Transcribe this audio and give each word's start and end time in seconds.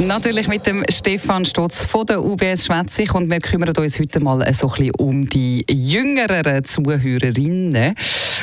Natürlich 0.00 0.48
mit 0.48 0.66
dem 0.66 0.82
Stefan 0.90 1.44
Stotz 1.44 1.84
von 1.84 2.06
der 2.06 2.24
UBS 2.24 2.64
schwätze 2.64 3.04
und 3.12 3.30
wir 3.30 3.38
kümmern 3.38 3.76
uns 3.76 3.98
heute 3.98 4.20
mal 4.20 4.38
so 4.54 4.68
ein 4.68 4.72
bisschen 4.72 4.94
um 4.96 5.28
die 5.28 5.62
jüngeren 5.70 6.64
Zuhörerinnen. 6.64 7.94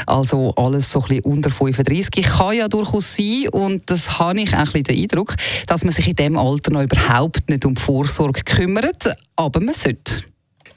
Also 0.05 0.53
alles 0.55 0.91
so 0.91 1.01
ein 1.01 1.07
bisschen 1.07 1.23
unter 1.23 1.49
35. 1.49 2.23
Kann 2.23 2.55
ja 2.55 2.67
durchaus 2.67 3.15
sein 3.15 3.49
und 3.51 3.89
das 3.89 4.19
habe 4.19 4.39
ich 4.39 4.53
auch 4.53 4.71
ein 4.71 4.83
den 4.83 5.01
Eindruck, 5.01 5.33
dass 5.65 5.83
man 5.83 5.93
sich 5.93 6.07
in 6.07 6.15
diesem 6.15 6.37
Alter 6.37 6.71
noch 6.71 6.83
überhaupt 6.83 7.49
nicht 7.49 7.65
um 7.65 7.75
Vorsorge 7.75 8.43
kümmert, 8.43 9.15
aber 9.35 9.59
man 9.59 9.73
sollte. 9.73 10.25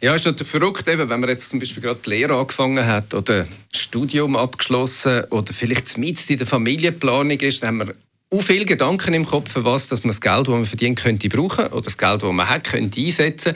Ja, 0.00 0.14
ist 0.14 0.24
natürlich 0.24 0.50
verrückt, 0.50 0.88
eben, 0.88 1.10
wenn 1.10 1.20
man 1.20 1.28
jetzt 1.28 1.50
zum 1.50 1.60
Beispiel 1.60 1.82
gerade 1.82 2.00
die 2.02 2.08
Lehre 2.08 2.38
angefangen 2.38 2.86
hat 2.86 3.12
oder 3.12 3.46
das 3.70 3.80
Studium 3.82 4.34
abgeschlossen 4.34 5.24
oder 5.24 5.52
vielleicht 5.52 5.98
mit 5.98 6.30
in 6.30 6.38
der 6.38 6.46
Familienplanung 6.46 7.38
ist, 7.38 7.62
dann 7.62 7.80
haben 7.80 7.88
wir 7.88 7.94
auch 8.30 8.42
viele 8.42 8.64
Gedanken 8.64 9.14
im 9.14 9.26
Kopf, 9.26 9.50
was 9.54 9.88
dass 9.88 10.04
man 10.04 10.10
das 10.10 10.20
Geld, 10.20 10.46
das 10.46 10.48
man 10.48 10.64
verdient, 10.64 11.00
könnte 11.00 11.28
brauchen 11.28 11.66
oder 11.66 11.82
das 11.82 11.98
Geld, 11.98 12.22
das 12.22 12.32
man 12.32 12.48
hat, 12.48 12.64
könnte 12.64 13.00
einsetzen. 13.00 13.54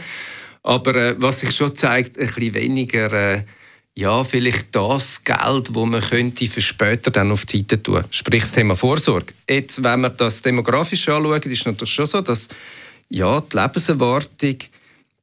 Aber 0.62 0.94
äh, 0.94 1.14
was 1.18 1.40
sich 1.40 1.54
schon 1.54 1.74
zeigt, 1.76 2.18
ein 2.18 2.26
bisschen 2.26 2.54
weniger, 2.54 3.12
äh, 3.12 3.44
ja, 3.94 4.24
vielleicht 4.24 4.74
das 4.74 5.22
Geld, 5.22 5.68
das 5.68 5.86
man 5.86 6.00
könnte 6.00 6.46
für 6.48 6.60
später 6.60 7.12
dann 7.12 7.30
auf 7.30 7.46
die 7.46 7.58
Seite 7.58 7.82
tun. 7.82 8.02
Sprich 8.10 8.42
das 8.42 8.52
Thema 8.52 8.74
Vorsorge. 8.74 9.32
Jetzt, 9.48 9.82
wenn 9.84 10.00
wir 10.00 10.10
das 10.10 10.42
demografisch 10.42 11.08
anschauen, 11.08 11.42
ist 11.42 11.60
es 11.60 11.66
natürlich 11.66 11.94
schon 11.94 12.06
so, 12.06 12.20
dass 12.20 12.48
ja, 13.08 13.40
die 13.40 13.56
Lebenserwartung 13.56 14.56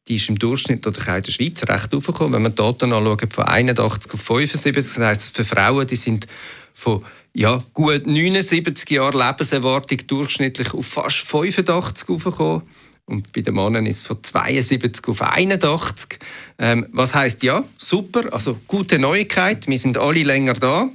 die 0.08 0.16
ist 0.16 0.30
im 0.30 0.40
Durchschnitt 0.40 0.86
oder 0.88 1.00
in 1.16 1.24
der 1.24 1.32
Schweiz 1.32 1.62
recht 1.64 1.94
aufgekommen. 1.94 2.34
Wenn 2.34 2.42
man 2.42 2.52
die 2.52 2.56
Daten 2.56 2.92
anschaut, 2.92 3.34
von 3.34 3.46
81 3.46 4.14
auf 4.14 4.22
75, 4.22 4.74
das 4.74 4.98
heisst, 4.98 5.36
für 5.36 5.46
Frauen, 5.46 5.86
die 5.88 5.96
sind 5.96 6.28
von 6.74 7.04
ja, 7.34 7.64
gut 7.74 8.08
79 8.08 8.90
Jahre 8.90 9.18
Lebenserwartung 9.18 10.00
durchschnittlich 10.08 10.74
auf 10.74 10.86
fast 10.86 11.18
85 11.18 12.10
aufgekommen. 12.10 12.64
Und 13.06 13.32
bei 13.34 13.42
den 13.42 13.56
Männern 13.56 13.86
ist 13.86 13.98
es 13.98 14.04
von 14.04 14.24
72 14.24 15.08
auf 15.08 15.22
81. 15.22 16.20
Ähm, 16.60 16.88
was 16.92 17.14
heißt 17.14 17.44
ja, 17.44 17.64
super, 17.78 18.32
also 18.34 18.58
gute 18.68 19.00
Neuigkeit, 19.00 19.68
wir 19.68 19.78
sind 19.78 19.98
alle 19.98 20.24
länger 20.24 20.54
da. 20.54 20.90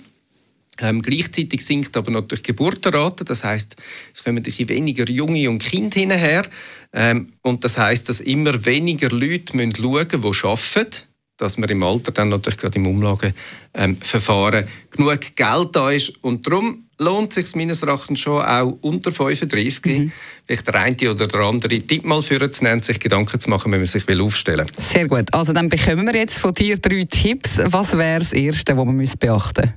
Ähm, 0.79 1.01
gleichzeitig 1.03 1.65
sinkt 1.65 1.97
aber 1.97 2.11
natürlich 2.11 2.43
die 2.43 2.53
Geburtenrate, 2.53 3.25
das 3.25 3.45
heißt, 3.45 3.77
es 4.13 4.23
kommen 4.23 4.37
natürlich 4.37 4.69
weniger 4.69 5.09
Junge 5.09 5.49
und 5.49 5.61
Kinder 5.61 5.99
hinterher. 5.99 6.47
Ähm, 6.93 7.33
und 7.43 7.65
das 7.65 7.79
heißt, 7.79 8.09
dass 8.09 8.21
immer 8.21 8.65
weniger 8.65 9.09
Leute 9.09 9.57
müssen 9.57 9.73
schauen 9.73 10.11
müssen, 10.15 10.35
die 10.35 10.35
arbeiten 10.35 11.16
dass 11.37 11.59
man 11.59 11.69
im 11.69 11.83
Alter 11.83 12.13
dann 12.13 12.31
natürlich 12.31 12.59
gerade 12.59 12.77
im 12.77 12.87
Umlageverfahren 12.87 14.65
ähm, 14.65 14.69
genug 14.91 15.37
Geld 15.37 15.69
da 15.73 15.91
ist. 15.91 16.13
Und 16.23 16.47
darum 16.47 16.87
lohnt 16.99 17.37
es 17.37 17.47
sich 17.47 17.57
meines 17.57 17.83
Erachtens 17.83 18.21
schon 18.21 18.43
auch 18.43 18.79
unter 18.81 19.13
35, 19.13 19.85
mhm. 19.85 20.13
vielleicht 20.47 20.67
der 20.67 20.75
eine 20.77 21.11
oder 21.11 21.27
der 21.27 21.41
andere 21.41 21.81
Tipp 21.81 22.05
mal 22.05 22.23
für 22.23 22.51
zu 22.51 22.65
nennen, 22.65 22.83
sich 22.83 22.99
Gedanken 22.99 23.39
zu 23.39 23.51
machen, 23.51 23.71
wenn 23.73 23.81
man 23.81 23.87
sich 23.87 24.07
will 24.09 24.21
aufstellen 24.21 24.67
will. 24.67 24.85
Sehr 24.85 25.07
gut. 25.07 25.33
Also 25.33 25.53
dann 25.53 25.69
bekommen 25.69 26.07
wir 26.07 26.15
jetzt 26.15 26.39
von 26.39 26.53
dir 26.53 26.79
drei 26.79 27.05
Tipps. 27.05 27.59
Was 27.65 27.97
wäre 27.97 28.21
das 28.21 28.33
Erste, 28.33 28.77
was 28.77 28.85
man 28.85 28.97
beachten 28.97 29.63
müsste? 29.63 29.75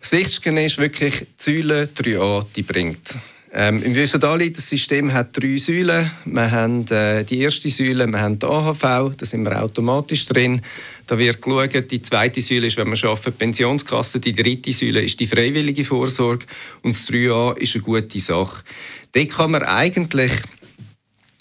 Das 0.00 0.12
Wichtigste 0.12 0.50
ist 0.60 0.78
wirklich, 0.78 1.14
die 1.20 1.26
Säule 1.38 1.88
3a, 1.96 2.44
die 2.56 2.62
bringt. 2.62 3.18
Ähm, 3.54 3.82
Im 3.82 3.94
Vösodali-System 3.94 5.12
hat 5.12 5.36
drei 5.36 5.58
Säulen. 5.58 6.10
Wir 6.24 6.50
haben 6.50 6.86
äh, 6.86 7.22
die 7.22 7.40
erste 7.40 7.68
Säule, 7.68 8.06
wir 8.06 8.18
haben 8.18 8.38
die 8.38 8.46
AHV, 8.46 9.14
da 9.14 9.26
sind 9.26 9.44
wir 9.44 9.62
automatisch 9.62 10.24
drin. 10.24 10.62
Da 11.06 11.18
wird 11.18 11.42
geschaut, 11.42 11.90
die 11.90 12.00
zweite 12.00 12.40
Säule 12.40 12.68
ist, 12.68 12.78
wenn 12.78 12.88
wir 12.88 13.04
arbeiten, 13.04 13.24
die 13.26 13.30
Pensionskasse, 13.32 14.20
die 14.20 14.32
dritte 14.32 14.72
Säule 14.72 15.02
ist 15.02 15.20
die 15.20 15.26
freiwillige 15.26 15.84
Vorsorge 15.84 16.46
und 16.82 16.96
das 16.96 17.10
3a 17.10 17.58
ist 17.58 17.74
eine 17.74 17.84
gute 17.84 18.20
Sache. 18.20 18.64
Dort 19.12 19.28
kann 19.28 19.50
man 19.50 19.64
eigentlich 19.64 20.32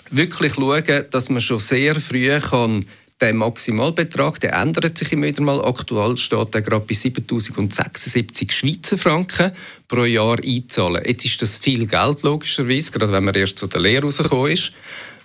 wirklich 0.10 0.56
schauen, 0.56 1.06
dass 1.12 1.30
man 1.30 1.40
schon 1.40 1.60
sehr 1.60 1.96
früh 1.96 2.38
kann 2.42 2.86
der 3.22 3.34
Maximalbetrag 3.34 4.40
der 4.40 4.54
ändert 4.54 4.98
sich 4.98 5.12
immer 5.12 5.28
wieder 5.28 5.44
mal. 5.44 5.64
Aktuell 5.64 6.18
steht 6.18 6.56
er 6.56 6.62
gerade 6.62 6.86
bei 6.86 6.96
7076 6.96 8.52
Schweizer 8.52 8.98
Franken 8.98 9.52
pro 9.88 10.06
Jahr 10.06 10.38
einzahlen. 10.44 11.04
Jetzt 11.06 11.26
ist 11.26 11.42
das 11.42 11.58
viel 11.58 11.86
Geld, 11.86 12.24
logischerweise, 12.24 12.92
gerade 12.92 13.12
wenn 13.12 13.24
man 13.24 13.36
erst 13.36 13.60
zu 13.60 13.68
der 13.68 13.82
Lehre 13.82 14.04
rausgekommen 14.04 14.52
ist. 14.52 14.74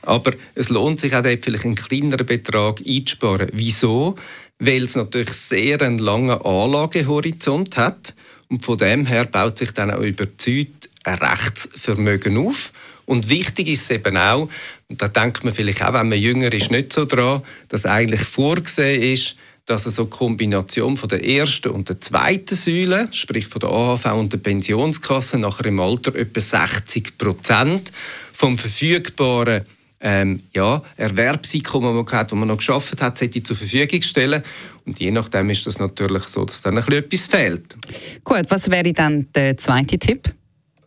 Aber 0.02 0.32
es 0.54 0.68
lohnt 0.68 1.00
sich 1.00 1.14
auch 1.14 1.22
dort 1.22 1.42
vielleicht 1.42 1.64
einen 1.64 1.74
kleineren 1.74 2.26
Betrag 2.26 2.80
einzusparen. 2.86 3.48
Wieso? 3.52 4.16
Weil 4.58 4.84
es 4.84 4.94
natürlich 4.94 5.32
sehr 5.32 5.80
einen 5.80 5.98
langen 5.98 6.30
Anlagehorizont 6.30 7.76
hat. 7.76 8.14
Und 8.48 8.64
von 8.64 8.78
dem 8.78 9.06
her 9.06 9.24
baut 9.24 9.58
sich 9.58 9.72
dann 9.72 9.90
auch 9.90 10.02
über 10.02 10.26
die 10.26 10.36
Zeit 10.36 10.90
ein 11.04 11.18
Rechtsvermögen 11.18 12.36
auf. 12.36 12.72
Und 13.06 13.30
wichtig 13.30 13.68
ist 13.68 13.82
es 13.82 13.90
eben 13.90 14.16
auch, 14.16 14.48
und 14.88 15.00
da 15.00 15.08
denkt 15.08 15.44
man 15.44 15.54
vielleicht 15.54 15.82
auch, 15.82 15.94
wenn 15.94 16.08
man 16.08 16.18
jünger 16.18 16.52
ist, 16.52 16.70
nicht 16.70 16.92
so 16.92 17.04
dran, 17.04 17.42
dass 17.68 17.86
eigentlich 17.86 18.20
vorgesehen 18.20 19.02
ist, 19.02 19.36
dass 19.64 19.82
so 19.84 20.02
eine 20.02 20.10
Kombination 20.10 20.96
von 20.96 21.08
der 21.08 21.24
ersten 21.24 21.70
und 21.70 21.88
der 21.88 22.00
zweiten 22.00 22.54
Säule, 22.54 23.08
sprich 23.10 23.46
von 23.46 23.60
der 23.60 23.70
AHV 23.70 24.06
und 24.12 24.32
der 24.32 24.38
Pensionskasse, 24.38 25.38
nachher 25.38 25.66
im 25.66 25.80
Alter 25.80 26.14
etwa 26.14 26.40
60 26.40 27.18
Prozent 27.18 27.90
vom 28.32 28.58
verfügbaren 28.58 29.66
ähm, 30.00 30.42
ja, 30.54 30.82
Erwerbseinkommen, 30.96 32.04
das 32.04 32.30
man 32.30 32.38
man 32.40 32.48
noch 32.48 32.58
geschafft 32.58 33.02
hat, 33.02 33.18
sollte 33.18 33.42
zur 33.42 33.56
Verfügung 33.56 34.02
stellen. 34.02 34.42
Und 34.84 35.00
je 35.00 35.10
nachdem 35.10 35.50
ist 35.50 35.66
das 35.66 35.80
natürlich 35.80 36.24
so, 36.24 36.44
dass 36.44 36.62
dann 36.62 36.78
ein 36.78 36.92
etwas 36.92 37.26
fehlt. 37.26 37.76
Gut, 38.22 38.44
was 38.48 38.70
wäre 38.70 38.92
dann 38.92 39.26
der 39.34 39.56
zweite 39.56 39.98
Tipp? 39.98 40.32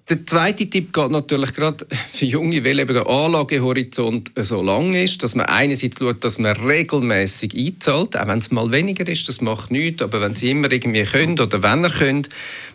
Der 0.10 0.26
zweite 0.26 0.68
Tipp 0.68 0.92
geht 0.92 1.12
natürlich 1.12 1.54
gerade 1.54 1.86
für 2.12 2.26
Junge, 2.26 2.66
weil 2.66 2.80
eben 2.80 2.96
der 2.96 3.06
Anlagehorizont 3.06 4.32
so 4.38 4.60
lang 4.64 4.92
ist, 4.94 5.22
dass 5.22 5.36
man 5.36 5.46
einerseits 5.46 6.00
schaut, 6.00 6.24
dass 6.24 6.40
man 6.40 6.56
regelmäßig 6.58 7.56
einzahlt, 7.56 8.18
auch 8.18 8.28
wenn 8.28 8.40
es 8.40 8.50
mal 8.50 8.72
weniger 8.72 9.08
ist, 9.08 9.30
das 9.30 9.40
macht 9.40 9.70
nichts, 9.70 10.02
aber 10.02 10.20
wenn 10.20 10.34
sie 10.34 10.50
immer 10.50 10.72
irgendwie 10.72 11.04
können 11.04 11.40
oder 11.40 11.62
wenn 11.62 11.84
er 11.84 11.92
könnt, 11.92 12.28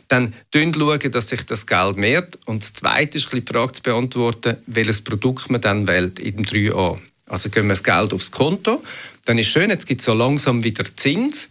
dann 0.07 0.33
schauen, 0.55 1.11
dass 1.11 1.29
sich 1.29 1.43
das 1.43 1.67
Geld 1.67 1.97
mehrt. 1.97 2.39
Und 2.47 2.63
das 2.63 2.75
Zweite 2.75 3.19
ist 3.19 3.33
die 3.33 3.43
Frage 3.43 3.73
zu 3.73 3.83
beantworten, 3.83 4.59
welches 4.69 5.03
Produkt 5.03 5.51
man 5.51 5.61
dann 5.61 5.89
wählt 5.89 6.21
in 6.21 6.37
dem 6.37 6.45
3a. 6.45 6.99
Also 7.27 7.51
geben 7.51 7.67
wir 7.67 7.73
das 7.73 7.83
Geld 7.83 8.13
aufs 8.13 8.31
Konto, 8.31 8.81
dann 9.25 9.39
ist 9.39 9.49
schön, 9.49 9.71
jetzt 9.71 9.87
gibt 9.89 10.03
es 10.03 10.05
so 10.05 10.15
langsam 10.15 10.63
wieder 10.63 10.85
Zins, 10.95 11.49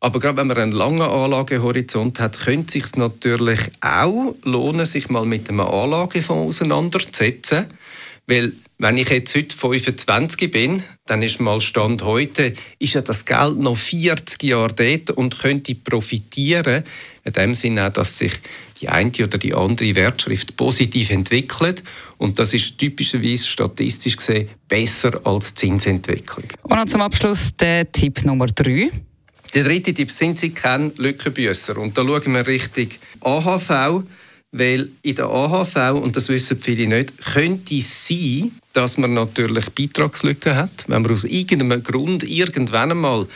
aber 0.00 0.20
gerade 0.20 0.36
wenn 0.38 0.46
man 0.46 0.58
einen 0.58 0.72
langen 0.72 1.02
Anlagehorizont 1.02 2.20
hat, 2.20 2.38
könnte 2.38 2.78
es 2.78 2.84
sich 2.84 2.96
natürlich 2.96 3.60
auch 3.80 4.34
lohnen, 4.44 4.86
sich 4.86 5.08
mal 5.08 5.24
mit 5.24 5.48
einem 5.48 5.60
Anlagefonds 5.60 6.60
auseinanderzusetzen. 6.60 7.66
Weil 8.26 8.52
wenn 8.78 8.98
ich 8.98 9.08
jetzt 9.08 9.34
heute 9.34 9.56
25 9.56 10.50
bin, 10.50 10.82
dann 11.06 11.22
ist 11.22 11.40
mal 11.40 11.60
Stand 11.62 12.02
heute, 12.02 12.52
ist 12.78 12.94
ja 12.94 13.00
das 13.00 13.24
Geld 13.24 13.58
noch 13.58 13.76
40 13.76 14.42
Jahre 14.42 14.74
dort 14.74 15.10
und 15.12 15.38
könnte 15.38 15.74
profitieren. 15.74 16.84
In 17.24 17.32
dem 17.32 17.54
Sinne 17.54 17.86
auch, 17.86 17.92
dass 17.92 18.18
sich 18.18 18.32
die 18.80 18.90
eine 18.90 19.10
oder 19.10 19.38
die 19.38 19.54
andere 19.54 19.94
Wertschrift 19.94 20.56
positiv 20.56 21.10
entwickelt. 21.10 21.82
Und 22.18 22.38
das 22.38 22.52
ist 22.52 22.76
typischerweise 22.76 23.46
statistisch 23.46 24.18
gesehen 24.18 24.48
besser 24.68 25.20
als 25.24 25.54
Zinsentwicklung. 25.54 26.44
Und 26.62 26.76
noch 26.76 26.84
zum 26.84 27.00
Abschluss 27.00 27.56
der 27.56 27.90
Tipp 27.90 28.24
Nummer 28.24 28.46
3. 28.46 28.90
Der 29.54 29.64
dritte 29.64 29.94
Tipp 29.94 30.10
sind 30.10 30.38
Sie 30.38 30.50
kein 30.50 30.92
Lückenbüsser. 30.96 31.78
Und 31.78 31.96
da 31.96 32.02
schauen 32.04 32.34
wir 32.34 32.46
richtig 32.46 32.98
AHV, 33.20 34.02
weil 34.52 34.90
in 35.02 35.14
der 35.14 35.26
AHV, 35.26 36.00
und 36.02 36.16
das 36.16 36.28
wissen 36.28 36.58
viele 36.58 36.86
nicht, 36.86 37.16
könnte 37.18 37.76
es 37.76 38.08
sein, 38.08 38.52
dass 38.72 38.98
man 38.98 39.14
natürlich 39.14 39.70
Beitragslücken 39.70 40.56
hat, 40.56 40.84
wenn 40.88 41.02
man 41.02 41.12
aus 41.12 41.24
irgendeinem 41.24 41.82
Grund 41.82 42.22
irgendwann 42.22 42.90
einmal, 42.90 43.26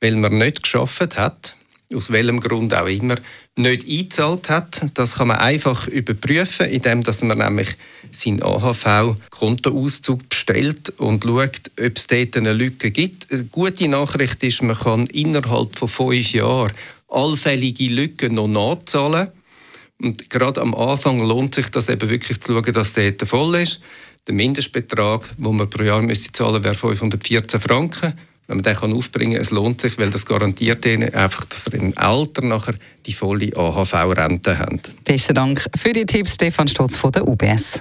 weil 0.00 0.16
man 0.16 0.38
nicht 0.38 0.62
geschafft 0.62 1.16
hat, 1.16 1.56
aus 1.94 2.10
welchem 2.10 2.40
Grund 2.40 2.72
auch 2.74 2.86
immer, 2.86 3.16
nicht 3.56 3.86
eingezahlt 3.86 4.48
hat. 4.48 4.86
Das 4.94 5.16
kann 5.16 5.28
man 5.28 5.38
einfach 5.38 5.88
überprüfen, 5.88 6.66
indem 6.66 7.02
man 7.22 7.38
nämlich 7.38 7.76
seinen 8.12 8.42
AHV-Kontoauszug 8.42 10.28
bestellt 10.28 10.92
und 10.98 11.24
schaut, 11.24 11.70
ob 11.80 11.96
es 11.96 12.06
dort 12.06 12.36
eine 12.36 12.52
Lücke 12.52 12.90
gibt. 12.90 13.30
Eine 13.32 13.44
gute 13.44 13.88
Nachricht 13.88 14.42
ist, 14.42 14.62
man 14.62 14.76
kann 14.76 15.06
innerhalb 15.06 15.76
von 15.76 15.88
fünf 15.88 16.32
Jahren 16.32 16.72
allfällige 17.08 17.88
Lücken 17.88 18.34
noch 18.34 18.48
nachzahlen. 18.48 19.28
Und 20.00 20.30
gerade 20.30 20.60
am 20.60 20.74
Anfang 20.74 21.18
lohnt 21.18 21.54
sich 21.54 21.68
das 21.68 21.88
eben 21.88 22.08
wirklich 22.08 22.40
zu 22.40 22.54
schauen, 22.54 22.72
dass 22.72 22.94
der 22.94 23.14
voll 23.24 23.56
ist. 23.56 23.80
Der 24.26 24.34
Mindestbetrag, 24.34 25.28
den 25.36 25.56
man 25.56 25.68
pro 25.68 25.82
Jahr 25.82 26.02
müsste 26.02 26.32
zahlen 26.32 26.62
wäre 26.62 26.74
514 26.74 27.60
Franken 27.60 28.14
wenn 28.50 28.56
man 28.56 28.64
den 28.64 28.74
kann 28.74 28.92
aufbringen 28.92 29.34
kann, 29.34 29.42
es 29.42 29.52
lohnt 29.52 29.80
sich, 29.80 29.96
weil 29.96 30.10
das 30.10 30.26
garantiert 30.26 30.84
ihnen 30.84 31.14
einfach, 31.14 31.44
dass 31.44 31.66
sie 31.66 31.76
im 31.76 31.96
Alter 31.96 32.42
nachher 32.42 32.74
die 33.06 33.12
volle 33.12 33.56
AHV-Rente 33.56 34.58
haben. 34.58 34.80
Besten 35.04 35.36
Dank 35.36 35.64
für 35.76 35.92
die 35.92 36.04
Tipps, 36.04 36.34
Stefan 36.34 36.66
Stotz 36.66 36.96
von 36.96 37.12
der 37.12 37.28
UBS. 37.28 37.80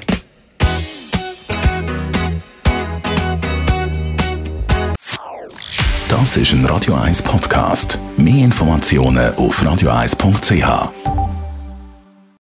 Das 6.08 6.38
ist 6.38 6.54
ein 6.54 6.64
Radio 6.66 6.94
1 6.94 7.24
Podcast. 7.24 7.98
Mehr 8.18 8.46
Informationen 8.46 9.34
auf 9.36 9.64
radio1.ch. 9.64 11.09